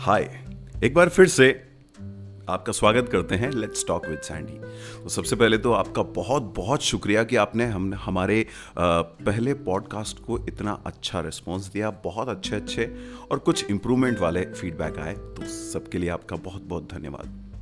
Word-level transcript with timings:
हाय 0.00 0.44
एक 0.84 0.94
बार 0.94 1.08
फिर 1.08 1.26
से 1.26 1.50
आपका 2.48 2.72
स्वागत 2.72 3.08
करते 3.12 3.34
हैं 3.34 3.50
लेट्स 3.50 3.84
टॉक 3.86 4.06
विद 4.06 4.18
सैंडी 4.18 4.52
तो 5.02 5.08
सबसे 5.08 5.36
पहले 5.36 5.58
तो 5.58 5.72
आपका 5.72 6.02
बहुत 6.02 6.42
बहुत 6.42 6.82
शुक्रिया 6.82 7.24
कि 7.24 7.36
आपने 7.36 7.64
हम 7.66 7.94
हमारे 7.94 8.46
पहले 8.78 9.54
पॉडकास्ट 9.54 10.18
को 10.24 10.46
इतना 10.46 10.82
अच्छा 10.86 11.20
रिस्पॉन्स 11.20 11.66
दिया 11.66 11.90
बहुत 11.90 12.28
अच्छे 12.28 12.56
अच्छे 12.56 12.94
और 13.30 13.38
कुछ 13.38 13.70
इम्प्रूवमेंट 13.70 14.18
वाले 14.18 14.42
फीडबैक 14.42 14.98
आए। 14.98 15.14
तो 15.14 15.46
सबके 15.46 15.98
लिए 15.98 16.10
आपका 16.10 16.36
बहुत 16.36 16.62
बहुत 16.62 16.88
धन्यवाद। 16.92 17.52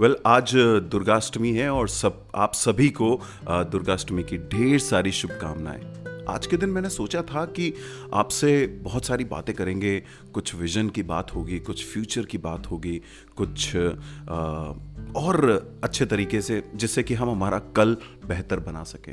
वेल 0.00 0.10
well, 0.10 0.26
आज 0.26 0.52
दुर्गाष्टमी 0.90 1.52
है 1.52 1.70
और 1.70 1.88
सब 1.88 2.24
आप 2.34 2.54
सभी 2.54 2.88
को 2.88 3.20
दुर्गाष्टमी 3.48 4.22
की 4.22 4.38
ढेर 4.38 4.78
सारी 4.78 5.12
शुभकामनाएँ। 5.12 6.09
आज 6.30 6.46
के 6.46 6.56
दिन 6.56 6.68
मैंने 6.68 6.90
सोचा 6.90 7.22
था 7.22 7.44
कि 7.44 7.74
आपसे 8.14 8.66
बहुत 8.66 9.04
सारी 9.04 9.24
बातें 9.24 9.54
करेंगे। 9.54 10.02
कुछ 10.32 10.54
विजन 10.54 10.88
की 10.88 11.02
बात 11.02 11.34
होगी 11.34 11.58
कुछ 11.58 11.84
फ्यूचर 11.84 12.24
की 12.24 12.38
बात 12.38 12.66
होगी 12.70 13.02
कुछ 13.36 13.76
आ, 13.76 13.82
और 15.16 15.50
अच्छे 15.84 16.06
तरीके 16.06 16.40
से 16.40 16.70
जिससे 16.74 17.02
कि 17.02 17.14
हम 17.14 17.30
हमारा 17.30 17.58
कल 17.58 17.96
बेहतर 18.26 18.60
बना 18.60 18.82
सकें। 18.82 19.12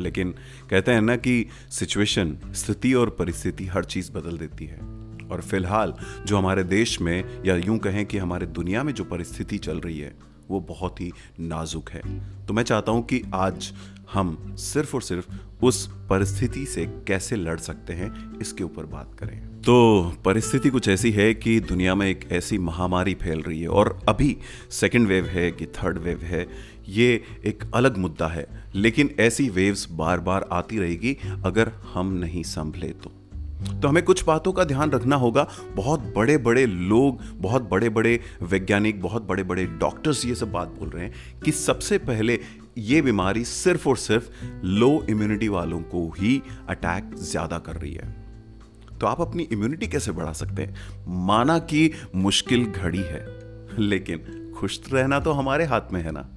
लेकिन 0.00 0.34
कहते 0.70 0.92
हैं 0.92 1.00
ना 1.00 1.16
कि 1.16 1.46
सिचुएशन 1.70 2.38
स्थिति 2.46 2.94
और 2.94 3.10
परिस्थिति 3.10 3.66
हर 3.66 3.84
चीज़ 3.84 4.12
बदल 4.12 4.38
देती 4.38 4.66
है। 4.66 4.78
और 5.32 5.40
फ़िलहाल 5.40 5.94
जो 6.26 6.38
हमारे 6.38 6.64
देश 6.64 7.00
में 7.00 7.42
या 7.46 7.56
यूँ 7.56 7.78
कहें 7.78 8.06
कि 8.06 8.18
हमारे 8.18 8.46
दुनिया 8.46 8.82
में 8.82 8.94
जो 8.94 9.04
परिस्थिति 9.04 9.58
चल 9.58 9.80
रही 9.80 9.98
है 9.98 10.35
वो 10.50 10.60
बहुत 10.60 11.00
ही 11.00 11.12
नाजुक 11.40 11.90
है। 11.90 12.02
तो 12.46 12.54
मैं 12.54 12.62
चाहता 12.62 12.92
हूँ 12.92 13.04
कि 13.06 13.22
आज 13.34 13.72
हम 14.12 14.56
सिर्फ़ 14.56 14.94
और 14.94 15.02
सिर्फ़ 15.02 15.28
उस 15.64 15.86
परिस्थिति 16.10 16.66
से 16.66 16.86
कैसे 16.86 17.36
लड़ 17.36 17.58
सकते 17.58 17.92
हैं, 17.92 18.38
इसके 18.40 18.64
ऊपर 18.64 18.86
बात 18.86 19.14
करें। 19.18 19.62
तो 19.62 20.12
परिस्थिति 20.24 20.70
कुछ 20.70 20.88
ऐसी 20.88 21.10
है 21.10 21.34
कि 21.34 21.60
दुनिया 21.60 21.94
में 21.94 22.06
एक 22.08 22.28
ऐसी 22.32 22.58
महामारी 22.58 23.14
फैल 23.14 23.42
रही 23.42 23.62
है 23.62 23.68
और 23.68 24.00
अभी 24.08 24.36
सेकेंड 24.70 25.08
वेव 25.08 25.26
है 25.26 25.50
कि 25.52 25.66
थर्ड 25.66 25.98
वेव 25.98 26.22
है, 26.22 26.46
ये 26.88 27.24
एक 27.44 27.64
अलग 27.74 27.96
मुद्दा 27.96 28.26
है। 28.26 28.46
लेकिन 28.74 29.10
ऐसी 29.20 29.48
वेव्स 29.48 29.88
बार 29.90 30.20
बार 30.20 30.48
आती 30.52 30.78
रहेगी, 30.78 31.16
अगर 31.44 31.72
हम 31.94 32.12
नहीं 32.12 32.42
संभले 32.42 32.88
तो। 32.88 33.15
तो 33.56 33.88
हमें 33.88 34.02
कुछ 34.02 34.24
बातों 34.24 34.52
का 34.52 34.64
ध्यान 34.64 34.90
रखना 34.90 35.16
होगा। 35.16 35.46
बहुत 35.74 36.00
बड़े 36.16 36.36
बड़े 36.38 36.66
लोग, 36.66 37.20
बहुत 37.34 37.62
बड़े 37.62 37.88
बड़े 37.88 38.20
वैज्ञानिक, 38.42 39.00
बहुत 39.02 39.22
बड़े 39.22 39.42
बड़े 39.42 39.64
डॉक्टर्स 39.66 40.24
ये 40.26 40.34
सब 40.34 40.52
बात 40.52 40.68
बोल 40.68 40.88
रहे 40.88 41.04
हैं 41.04 41.40
कि 41.44 41.52
सबसे 41.52 41.98
पहले 41.98 42.38
ये 42.78 43.00
बीमारी 43.02 43.44
सिर्फ़ 43.44 43.88
और 43.88 43.96
सिर्फ़ 43.96 44.30
लो 44.64 45.06
इम्यूनिटी 45.10 45.48
वालों 45.48 45.80
को 45.80 46.08
ही 46.18 46.42
अटैक 46.68 47.14
ज़्यादा 47.14 47.58
कर 47.58 47.76
रही 47.76 47.92
है। 47.92 48.14
तो 49.00 49.06
आप 49.06 49.20
अपनी 49.20 49.42
इम्यूनिटी 49.42 49.86
कैसे 49.86 50.12
बढ़ा 50.12 50.32
सकते 50.32 50.62
हैं? 50.62 50.74
माना 51.08 51.58
कि 51.58 51.90
मुश्किल 52.14 52.64
घड़ी 52.64 52.98
है, 52.98 53.24
लेकिन 53.78 54.52
खुश 54.56 54.80
रहना 54.92 55.20
तो 55.20 55.32
हमारे 55.32 55.64
हाथ 55.64 55.92
में 55.92 56.02
है 56.02 56.12
ना? 56.12 56.28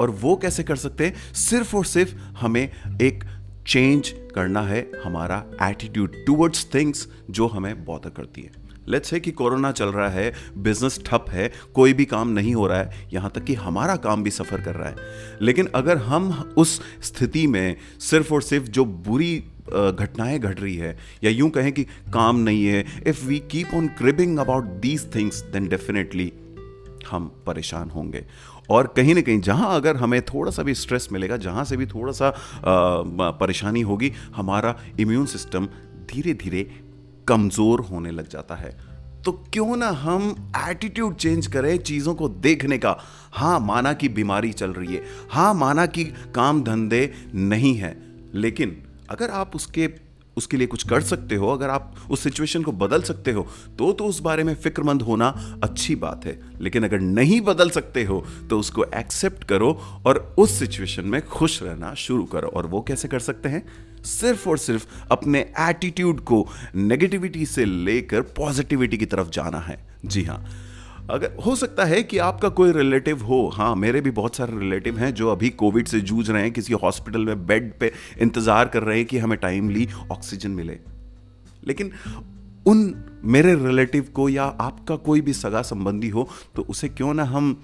और 0.00 0.10
वो 0.10 0.36
कैसे 0.36 0.62
कर 0.62 0.76
सकते 0.76 1.06
हैं? 1.06 1.32
सिर्फ़ 1.34 1.76
और 1.76 1.84
सिर्फ़ 1.84 2.14
हमें 2.40 2.70
एक 3.02 3.24
चेंज 3.70 4.08
करना 4.34 4.60
है 4.62 4.80
हमारा 5.04 5.44
एटीट्यूड 5.62 6.14
टूवर्ड्स 6.26 6.66
थिंग्स 6.74 7.06
जो 7.30 7.46
हमें 7.46 7.84
बॉदर 7.84 8.10
करती 8.10 8.42
है। 8.42 8.50
लेट्स 8.88 9.12
है 9.12 9.20
कि 9.20 9.30
कोरोना 9.30 9.70
चल 9.72 9.88
रहा 9.88 10.08
है 10.08 10.32
बिज़नेस 10.58 10.98
ठप 11.06 11.24
है, 11.30 11.50
कोई 11.74 11.92
भी 11.92 12.04
काम 12.04 12.28
नहीं 12.28 12.54
हो 12.54 12.66
रहा 12.66 12.78
है, 12.78 13.06
यहाँ 13.12 13.30
तक 13.34 13.44
कि 13.44 13.54
हमारा 13.54 13.96
काम 13.96 14.22
भी 14.22 14.30
सफ़र 14.30 14.60
कर 14.60 14.74
रहा 14.74 14.88
है। 14.88 14.96
लेकिन 15.42 15.68
अगर 15.74 15.96
हम 15.98 16.30
उस 16.56 16.80
स्थिति 17.02 17.46
में 17.46 17.76
सिर्फ़ 18.00 18.34
और 18.34 18.42
सिर्फ़ 18.42 18.66
जो 18.68 18.84
बुरी 18.84 19.36
घटनाएँ 19.68 20.38
घट 20.38 20.60
रही 20.60 20.76
है, 20.76 20.96
या 21.24 21.30
यूँ 21.30 21.50
कहें 21.50 21.72
कि 21.72 21.84
काम 22.14 22.38
नहीं 22.40 22.64
है 22.64 22.84
if 23.06 23.24
we 23.26 23.38
keep 23.50 23.74
on 23.74 23.88
cribbing 23.98 24.38
about 24.38 24.64
these 24.80 25.14
things 25.14 25.42
then 25.42 25.68
definitely 25.68 26.32
हम 27.10 27.26
परेशान 27.46 27.90
होंगे। 27.90 28.24
और 28.70 28.86
कहीं 28.96 29.14
ना 29.14 29.20
कहीं 29.20 29.40
जहाँ 29.40 29.74
अगर 29.76 29.96
हमें 29.96 30.20
थोड़ा 30.24 30.50
सा 30.52 30.62
भी 30.62 30.74
स्ट्रेस 30.74 31.08
मिलेगा, 31.12 31.36
जहाँ 31.36 31.64
से 31.64 31.76
भी 31.76 31.86
थोड़ा 31.86 32.12
सा 32.12 32.32
परेशानी 33.30 33.80
होगी, 33.80 34.12
हमारा 34.36 34.76
इम्यून 35.00 35.26
सिस्टम 35.26 35.66
धीरे 36.10 36.34
धीरे 36.34 36.62
कमज़ोर 37.28 37.80
होने 37.80 38.10
लग 38.10 38.28
जाता 38.28 38.54
है। 38.54 38.70
तो 39.24 39.32
क्यों 39.52 39.76
ना 39.76 39.88
हम 39.88 40.52
एटीट्यूड 40.58 41.16
चेंज 41.16 41.46
करें 41.46 41.76
चीज़ों 41.78 42.14
को 42.14 42.28
देखने 42.28 42.78
का। 42.78 42.96
हाँ 43.32 43.58
माना 43.60 43.92
कि 43.92 44.08
बीमारी 44.08 44.52
चल 44.52 44.70
रही 44.70 44.94
है। 44.94 45.02
हाँ 45.30 45.52
माना 45.54 45.86
कि 45.86 46.04
काम 46.34 46.62
धंधे 46.62 47.12
नहीं 47.34 47.74
है। 47.74 47.96
लेकिन 48.34 48.76
अगर 49.10 49.30
आप 49.30 49.56
उसके 49.56 49.86
उसके 50.40 50.56
लिए 50.56 50.66
कुछ 50.66 50.88
कर 50.88 51.00
सकते 51.02 51.34
हो, 51.34 51.48
अगर 51.48 51.70
आप 51.70 51.94
उस 52.10 52.22
सिचुएशन 52.22 52.62
को 52.62 52.72
बदल 52.74 53.02
सकते 53.02 53.32
हो 53.32 53.46
तो 53.78 53.92
तो 53.92 54.04
उस 54.04 54.20
बारे 54.20 54.44
में 54.44 54.54
फिक्रमंद 54.54 55.02
होना 55.02 55.28
अच्छी 55.64 55.94
बात 55.96 56.26
है। 56.26 56.38
लेकिन 56.60 56.84
अगर 56.84 57.00
नहीं 57.00 57.40
बदल 57.40 57.70
सकते 57.70 58.04
हो 58.04 58.24
तो 58.50 58.58
उसको 58.58 58.84
एक्सेप्ट 58.94 59.44
करो 59.44 59.72
और 60.06 60.18
उस 60.38 60.58
सिचुएशन 60.58 61.04
में 61.04 61.20
खुश 61.26 61.62
रहना 61.62 61.94
शुरू 61.94 62.24
करो। 62.24 62.48
और 62.48 62.66
वो 62.66 62.80
कैसे 62.80 63.08
कर 63.08 63.20
सकते 63.20 63.48
हैं? 63.48 63.62
सिर्फ़ 64.04 64.48
और 64.48 64.58
सिर्फ़ 64.58 64.86
अपने 65.10 65.40
एटीट्यूड 65.60 66.20
को 66.20 66.46
नेगेटिविटी 66.74 67.46
से 67.46 67.64
लेकर 67.64 68.20
पॉजिटिविटी 68.36 68.98
की 68.98 69.06
तरफ़ 69.06 69.30
जाना 69.30 69.58
है। 69.58 69.78
जी 70.04 70.24
हाँ। 70.24 70.44
अगर 71.10 71.36
हो 71.46 71.54
सकता 71.56 71.84
है 71.84 72.02
कि 72.02 72.18
आपका 72.18 72.48
कोई 72.48 72.72
रिलेटिव 72.72 73.22
हो 73.24 73.48
हाँ 73.48 73.74
मेरे 73.76 74.00
भी 74.00 74.10
बहुत 74.10 74.36
सारे 74.36 74.58
रिलेटिव 74.58 74.98
हैं 74.98 75.12
जो 75.14 75.28
अभी 75.28 75.48
कोविड 75.50 75.88
से 75.88 76.00
जूझ 76.00 76.30
रहे 76.30 76.42
हैं, 76.42 76.52
किसी 76.52 76.72
हॉस्पिटल 76.72 77.24
में 77.24 77.46
बेड 77.46 77.72
पे 77.80 77.92
इंतज़ार 78.20 78.68
कर 78.68 78.82
रहे 78.82 78.96
हैं 78.96 79.06
कि 79.06 79.18
हमें 79.18 79.38
टाइमली 79.38 79.88
ऑक्सीजन 80.12 80.50
मिले। 80.50 80.78
लेकिन 81.64 81.92
उन 82.66 82.94
मेरे 83.24 83.54
रिलेटिव 83.56 84.08
को 84.14 84.28
या 84.28 84.44
आपका 84.60 84.96
कोई 84.96 85.20
भी 85.20 85.32
सगा 85.32 85.62
संबंधी 85.62 86.08
हो 86.08 86.28
तो 86.56 86.62
उसे 86.62 86.88
क्यों 86.88 87.14
ना 87.14 87.24
हम 87.24 87.60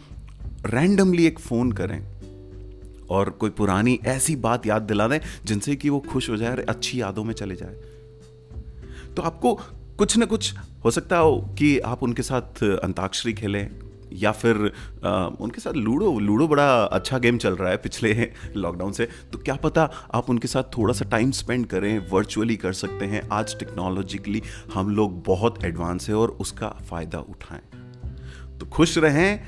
रैंडमली 0.67 1.27
एक 1.27 1.39
फ़ोन 1.39 1.73
करें 1.73 2.01
और 3.11 3.31
कोई 3.31 3.51
पुरानी 3.51 3.99
ऐसी 4.07 4.37
बात 4.37 4.67
याद 4.67 4.83
दिला 4.83 5.09
दें 5.09 5.19
जिनसे 5.45 5.77
कि 5.77 5.91
वो 5.91 6.01
खुश 6.09 6.31
हो 6.31 6.37
जाए 6.37 6.51
और 6.51 6.65
अच्छी 6.69 7.01
यादों 7.01 7.25
में 7.25 7.35
चले 7.35 7.57
जाए। 7.57 7.75
तो 9.15 9.23
आपको 9.23 9.59
कुछ 9.99 10.17
ना 10.17 10.27
कुछ 10.27 10.55
हो 10.85 10.91
सकता 10.91 11.19
हो 11.19 11.55
कि 11.59 11.79
आप 11.79 12.03
उनके 12.03 12.23
साथ 12.23 12.65
अंताक्षरी 12.65 13.33
खेलें 13.33 13.71
या 14.13 14.33
फिर 14.33 14.73
आ, 15.05 15.27
उनके 15.27 15.61
साथ 15.61 15.73
लूडो 15.73 16.19
लूडो 16.19 16.49
बड़ा 16.49 16.85
अच्छा 16.85 17.19
गेम 17.19 17.39
चल 17.39 17.57
रहा 17.57 17.71
है 17.71 17.77
पिछले 17.77 18.33
लॉकडाउन 18.57 18.93
से। 18.93 19.09
तो 19.33 19.39
क्या 19.39 19.55
पता 19.55 19.91
आप 20.15 20.31
उनके 20.31 20.49
साथ 20.49 20.63
थोड़ा 20.63 20.95
सा 20.95 21.05
टाइम 21.05 21.31
स्पेंड 21.31 21.67
करें 21.67 22.11
वर्चुअली 22.11 22.57
कर 22.57 22.73
सकते 22.73 23.05
हैं। 23.05 23.29
आज 23.33 23.59
टेक्नोलॉजिकली 23.59 24.43
हम 24.75 24.91
लोग 24.97 25.23
बहुत 25.25 25.65
एडवांस 25.65 26.09
है 26.09 26.15
और 26.15 26.29
उसका 26.29 26.69
फ़ायदा 26.69 27.19
उठाएँ। 27.19 27.63
तो 28.59 28.67
खुश 28.67 28.99
रहें 28.99 29.47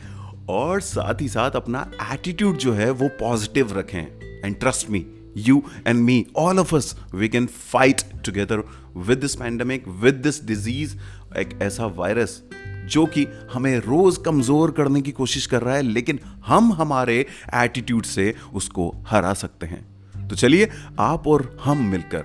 और 0.48 0.81
साथ 0.81 1.20
ही 1.20 1.28
साथ 1.28 1.50
अपना 1.50 1.91
एटीट्यूड 2.12 2.56
जो 2.56 2.72
है 2.72 2.91
वो 2.91 3.08
पॉजिटिव 3.08 3.78
रखें। 3.78 4.03
And 4.44 4.60
trust 4.60 4.91
me 4.91 5.06
you 5.34 5.62
and 5.86 6.04
me, 6.04 6.26
all 6.34 6.58
of 6.58 6.72
us, 6.72 6.94
we 7.12 7.28
can 7.28 7.46
fight 7.46 8.04
together 8.22 8.62
with 9.08 9.20
this 9.20 9.36
pandemic, 9.36 9.86
with 10.02 10.22
this 10.22 10.40
disease, 10.52 10.96
एक 11.36 11.58
ऐसा 11.62 11.86
वायरस 11.86 12.42
जो 12.84 13.06
कि 13.06 13.26
हमें 13.52 13.78
रोज 13.78 14.16
कमज़ोर 14.16 14.70
करने 14.70 15.00
की 15.00 15.12
कोशिश 15.12 15.46
कर 15.46 15.62
रहा 15.62 15.74
है 15.74 15.82
लेकिन 15.82 16.18
हम 16.46 16.72
हमारे 16.72 17.26
एटीट्यूड 17.54 18.04
से 18.04 18.34
उसको 18.54 19.04
हरा 19.06 19.34
सकते 19.34 19.66
हैं। 19.66 20.28
तो 20.28 20.36
चलिए 20.36 20.70
आप 20.98 21.26
और 21.26 21.56
हम 21.64 21.78
मिलकर 21.78 22.24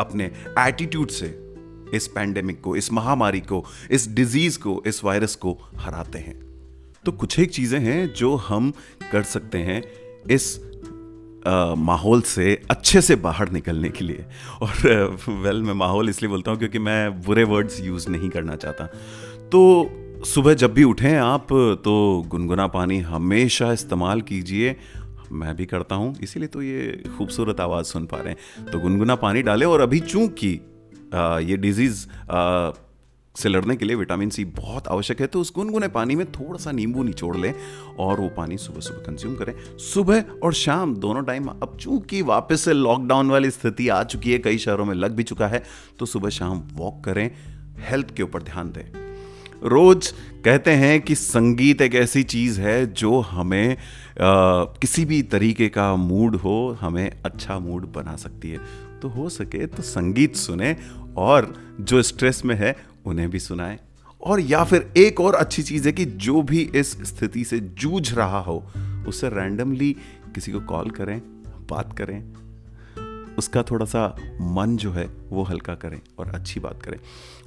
अपने 0.00 0.30
एटीट्यूड 0.58 1.08
से 1.08 1.26
इस 1.94 2.08
पैंडेमिक 2.08 2.60
को 2.60 2.76
इस 2.76 2.92
महामारी 2.92 3.40
को 3.40 3.64
इस 3.90 4.08
डिज़ीज़ 4.08 4.58
को 4.58 4.82
इस 4.86 5.04
वायरस 5.04 5.34
को 5.34 5.58
हराते 5.76 6.18
हैं। 6.18 6.38
तो 7.04 7.12
कुछ 7.12 7.38
एक 7.38 7.50
चीज़ें 7.50 7.80
हैं 7.80 8.14
जो 8.14 8.36
हम 8.36 8.72
कर 9.12 9.22
सकते 9.22 9.58
हैं 9.58 9.82
इस 10.30 10.69
माहौल 11.46 12.20
से 12.22 12.54
अच्छे 12.70 13.00
से 13.00 13.16
बाहर 13.18 13.50
निकलने 13.50 13.88
के 13.88 14.04
लिए। 14.04 14.24
और 14.62 15.18
वेल 15.28 15.62
मैं 15.62 15.74
माहौल 15.74 16.08
इसलिए 16.08 16.30
बोलता 16.30 16.50
हूँ 16.50 16.58
क्योंकि 16.58 16.78
मैं 16.78 17.20
बुरे 17.22 17.44
वर्ड्स 17.44 17.80
यूज़ 17.80 18.08
नहीं 18.10 18.28
करना 18.28 18.56
चाहता। 18.56 18.84
तो 19.46 20.22
सुबह 20.26 20.54
जब 20.54 20.72
भी 20.74 20.84
उठें 20.84 21.16
आप 21.16 21.46
तो 21.84 22.24
गुनगुना 22.28 22.66
पानी 22.68 22.98
हमेशा 23.00 23.72
इस्तेमाल 23.72 24.20
कीजिए। 24.22 24.76
मैं 25.32 25.54
भी 25.56 25.66
करता 25.66 25.94
हूँ, 25.94 26.14
इसीलिए 26.22 26.48
तो 26.48 26.62
ये 26.62 27.02
खूबसूरत 27.18 27.60
आवाज़ 27.60 27.86
सुन 27.86 28.06
पा 28.06 28.16
रहे 28.16 28.28
हैं। 28.28 28.70
तो 28.72 28.78
गुनगुना 28.78 29.14
पानी 29.16 29.42
डालें 29.42 29.66
और 29.66 29.80
अभी 29.80 30.00
चूँकि 30.00 30.52
ये 31.44 31.56
डिज़ीज़ 31.56 32.06
से 33.36 33.48
लड़ने 33.48 33.76
के 33.76 33.84
लिए 33.84 33.96
विटामिन 33.96 34.30
सी 34.30 34.44
बहुत 34.44 34.88
आवश्यक 34.88 35.20
है 35.20 35.26
तो 35.26 35.40
उस 35.40 35.52
गुनगुने 35.54 35.88
पानी 35.88 36.14
में 36.14 36.32
थोड़ा 36.32 36.58
सा 36.58 36.72
नींबू 36.72 37.02
निचोड़ 37.02 37.36
लें 37.36 37.52
और 37.98 38.20
वो 38.20 38.28
पानी 38.28 38.56
सुबह 38.58 38.80
सुबह 38.80 38.98
कंज्यूम 38.98 39.34
करें। 39.34 39.54
सुबह 39.78 40.24
और 40.42 40.54
शाम 40.54 40.94
दोनों 40.96 41.22
टाइम 41.22 41.46
अब 41.46 41.76
चूँकि 41.80 42.22
वापस 42.22 42.60
से 42.60 42.72
लॉकडाउन 42.72 43.30
वाली 43.30 43.50
स्थिति 43.50 43.88
आ 43.88 44.02
चुकी 44.04 44.32
है, 44.32 44.38
कई 44.38 44.58
शहरों 44.58 44.84
में 44.84 44.94
लग 44.94 45.12
भी 45.12 45.22
चुका 45.22 45.48
है 45.48 45.62
तो 45.98 46.06
सुबह 46.06 46.28
शाम 46.28 46.62
वॉक 46.72 47.04
करें। 47.04 47.30
हेल्थ 47.80 48.14
के 48.16 48.22
ऊपर 48.22 48.42
ध्यान 48.42 48.72
दें। 48.72 49.09
रोज 49.64 50.14
कहते 50.44 50.70
हैं 50.70 51.00
कि 51.00 51.14
संगीत 51.14 51.82
एक 51.82 51.94
ऐसी 51.94 52.22
चीज़ 52.22 52.60
है 52.60 52.92
जो 52.92 53.20
हमें 53.20 53.72
आ, 53.72 53.76
किसी 54.64 55.04
भी 55.04 55.22
तरीके 55.22 55.68
का 55.68 55.96
मूड 55.96 56.36
हो 56.36 56.78
हमें 56.80 57.10
अच्छा 57.24 57.58
मूड 57.58 57.92
बना 57.92 58.16
सकती 58.16 58.50
है। 58.50 58.58
तो 59.02 59.08
हो 59.08 59.28
सके 59.28 59.66
तो 59.66 59.82
संगीत 59.82 60.36
सुने 60.36 60.76
और 61.16 61.54
जो 61.80 62.02
स्ट्रेस 62.02 62.42
में 62.44 62.54
है 62.54 62.76
उन्हें 63.04 63.30
भी 63.30 63.38
सुनाएँ। 63.38 63.78
और 64.22 64.40
या 64.40 64.64
फिर 64.64 64.92
एक 64.96 65.20
और 65.20 65.34
अच्छी 65.34 65.62
चीज़ 65.62 65.86
है 65.86 65.92
कि 65.92 66.04
जो 66.04 66.42
भी 66.42 66.70
इस 66.74 66.90
स्थिति 66.90 67.44
से 67.44 67.60
जूझ 67.60 68.14
रहा 68.14 68.40
हो 68.40 68.64
उससे 69.08 69.28
रैंडमली 69.28 69.96
किसी 70.34 70.52
को 70.52 70.60
कॉल 70.60 70.90
करें 70.90 71.22
बात 71.70 71.98
करें 71.98 72.32
उसका 73.40 73.62
थोड़ा 73.62 73.86
सा 73.86 74.06
मन 74.42 74.76
जो 74.76 74.92
है, 74.92 75.08
वो 75.30 75.42
हल्का 75.42 75.74
करें 75.74 76.00
और 76.18 76.28
अच्छी 76.28 76.60
बात 76.60 76.82
करें। 76.82 76.98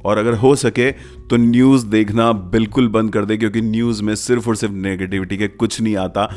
और 0.06 0.18
अगर 0.18 0.34
हो 0.36 0.56
सके 0.56 0.92
तो 1.30 1.38
न्यूज़ 1.38 1.86
देखना 1.88 2.32
बिल्कुल 2.32 2.88
बंद 2.88 3.14
कर 3.14 3.26
दे, 3.26 3.38
क्योंकि 3.38 3.62
न्यूज़ 3.62 4.04
में 4.04 4.16
सिर्फ़ 4.16 4.50
और 4.50 4.56
सिर्फ़ 4.56 4.74
नेगेटिविटी 4.74 5.38
के 5.38 5.48
कुछ 5.48 5.82
नहीं 5.82 5.96
आता। 5.98 6.30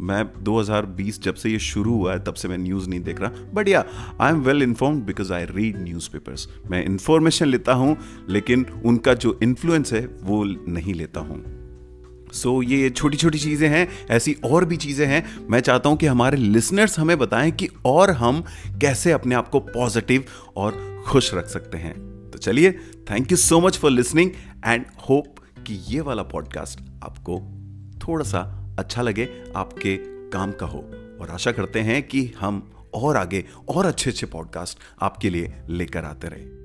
मैं 0.00 0.24
2020 0.44 1.22
जब 1.22 1.34
से 1.34 1.50
ये 1.50 1.58
शुरू 1.58 1.94
हुआ 1.94 2.12
है, 2.12 2.24
तब 2.24 2.34
से 2.34 2.48
मैं 2.48 2.58
न्यूज़ 2.58 2.88
नहीं 2.88 3.00
देख 3.00 3.20
रहा। 3.20 3.30
But 3.54 3.68
yeah 3.68 3.84
I 4.20 4.32
am 4.32 4.40
well 4.40 4.62
informed 4.62 5.04
because 5.04 5.32
I 5.32 5.44
read 5.44 5.82
newspapers 5.82 6.48
मैं 6.70 6.84
इन्फॉर्मेशन 6.84 7.46
लेता 7.46 7.72
हूँ, 7.72 7.96
लेकिन 8.28 8.66
उनका 8.84 9.14
जो 9.14 9.38
इन्फ्लुएंस 9.42 9.92
है, 9.92 10.08
वो 10.22 10.44
नहीं 10.68 10.94
लेता 10.94 11.20
हूँ। 11.20 11.59
सो 12.32 12.62
so, 12.62 12.70
ये 12.70 12.90
छोटी 12.90 13.16
छोटी 13.16 13.38
चीज़ें 13.38 13.68
हैं 13.68 14.06
ऐसी 14.10 14.36
और 14.44 14.64
भी 14.64 14.76
चीज़ें 14.76 15.06
हैं। 15.06 15.38
मैं 15.50 15.60
चाहता 15.60 15.88
हूँ 15.88 15.96
कि 15.96 16.06
हमारे 16.06 16.36
लिसनर्स 16.36 16.98
हमें 16.98 17.18
बताएँ 17.18 17.50
कि 17.50 17.68
और 17.84 18.10
हम 18.10 18.44
कैसे 18.80 19.12
अपने 19.12 19.34
आप 19.34 19.48
को 19.48 19.60
पॉजिटिव 19.60 20.24
और 20.56 21.04
खुश 21.06 21.34
रख 21.34 21.46
सकते 21.46 21.78
हैं। 21.78 21.94
तो 22.30 22.38
चलिए 22.38 22.72
thank 23.10 23.30
you 23.30 23.36
so 23.36 23.60
much 23.60 23.78
for 23.78 23.90
listening 23.90 24.30
and 24.66 24.84
hope 25.10 25.34
कि 25.66 25.74
ये 25.74 26.00
वाला 26.00 26.22
पॉडकास्ट 26.22 26.80
आपको 27.04 27.38
थोड़ा 28.08 28.24
सा 28.24 28.40
अच्छा 28.78 29.02
लगे 29.02 29.28
आपके 29.56 29.96
काम 30.30 30.52
का 30.52 30.66
हो। 30.66 30.90
और 31.20 31.30
आशा 31.30 31.52
करते 31.52 31.80
हैं 31.80 32.02
कि 32.02 32.32
हम 32.40 32.72
और 32.94 33.16
आगे 33.16 33.44
और 33.68 33.86
अच्छे 33.86 34.10
अच्छे 34.10 34.26
पॉडकास्ट 34.26 34.78
आपके 35.00 35.30
लिए 35.30 35.54
लेकर 35.68 36.04
आते 36.04 36.28
रहे। 36.28 36.59